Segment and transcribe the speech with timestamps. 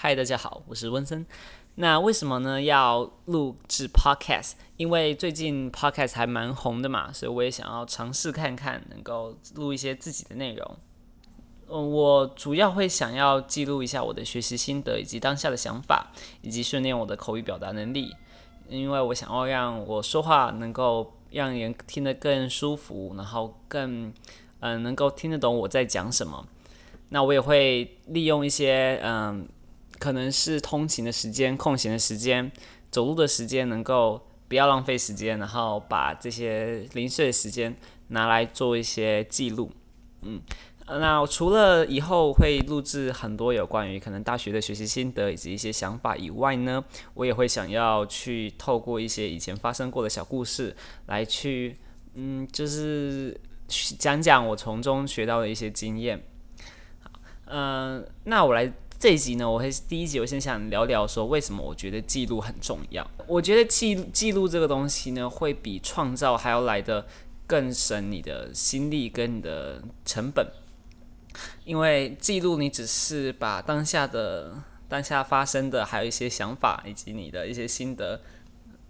[0.00, 1.26] 嗨，大家好，我是温森。
[1.74, 4.52] 那为什么呢要录制 Podcast？
[4.76, 10.76] 因为最近 Podcast 还蛮红的嘛，所以我也想要尝试看看，能够录一些自己的内容。
[11.68, 16.12] 嗯，我主要会想要记录一下我的学习心得，以及当下的想法，
[16.42, 18.14] 以及训练我的口语表达能力。
[18.68, 24.14] 因为我想要让我说话能够让人听得更舒服，然后更
[24.60, 26.46] 嗯、能够听得懂我在讲什么。
[27.08, 29.48] 那我也会利用一些嗯。
[29.98, 32.50] 可能是通勤的时间、空闲的时间、
[32.90, 37.76] 走路的时间，能够不要浪费时间，然后把这些零碎的时间
[38.08, 39.72] 拿来做一些记录。
[40.22, 40.40] 嗯，
[40.86, 46.82] 那除了以后会录制很多有关于可能大学的学习心得以及一些想法以外呢，
[47.14, 50.74] 我也会想要去透过一些以前发生过的小故事
[51.06, 51.76] 来去，
[52.14, 53.38] 嗯，就是
[53.98, 56.22] 讲讲我从中学到的一些经验。
[57.46, 58.72] 嗯，那我来。
[58.98, 63.08] 这一集呢，我会第一集，我先想聊聊说为什么我觉得记录很重要。
[63.28, 67.06] 我觉得记记录这个东西呢，会比创造还要来的
[67.46, 70.44] 更省你的心力跟你的成本。
[71.64, 78.20] 因为记录你只是把当下的当下发生的，还有一些想法以及你的一些心得，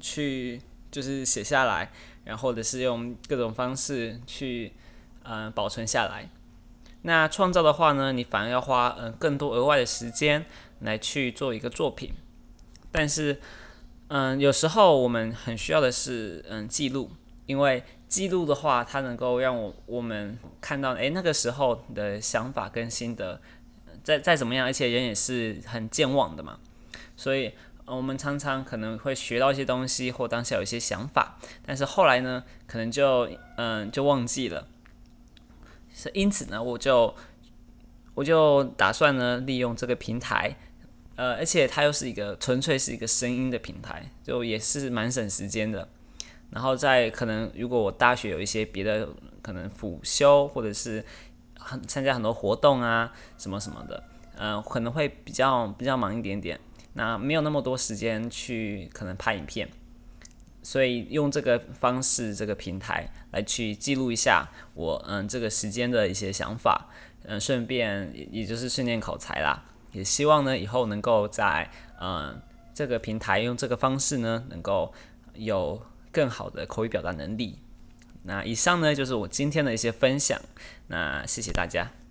[0.00, 1.90] 去就是写下来，
[2.24, 4.74] 然后或者是用各种方式去
[5.22, 6.28] 嗯、保存下来。
[7.06, 10.46] 那创造的话呢，你反而要花嗯更多额外的时间
[10.80, 12.14] 来去做一个作品，
[12.90, 13.38] 但是
[14.08, 17.10] 嗯有时候我们很需要的是嗯记录，
[17.44, 23.38] 因为记录的话，它能够让我我们看到诶那个时候的想法跟心得，
[24.02, 26.58] 再再怎么样，而且人也是很健忘的嘛，
[27.18, 27.52] 所以
[27.84, 34.68] 我们常常可能会学到一些东西或当下有一些想法，但是后来呢，可能就嗯就忘记了。
[35.94, 37.14] 是因此呢，我就
[38.14, 40.56] 我就打算呢，利用这个平台，
[41.14, 45.88] 呃，而且它又是一个纯粹是一个声音的平台，就也是蛮省时间的。
[46.50, 49.08] 然后在可能如果我大学有一些别的
[49.40, 51.04] 可能辅修，或者是
[51.58, 54.02] 很参加很多活动啊什么什么的，
[54.36, 56.58] 嗯、呃，可能会比较比较忙一点点，
[56.94, 59.68] 那没有那么多时间去可能拍影片。
[60.64, 66.88] 所以用这个方式，这个平台来去记录一下我嗯这个时间的一些想法，
[67.24, 69.62] 嗯，顺便也就是训练口才啦。
[69.92, 71.70] 也希望呢以后能够在
[72.00, 72.40] 嗯
[72.74, 74.92] 这个平台用这个方式呢，能够
[75.34, 75.80] 有
[76.10, 77.58] 更好的口语表达能力。
[78.22, 80.40] 那以上呢就是我今天的一些分享。
[80.88, 82.03] 那谢谢大家。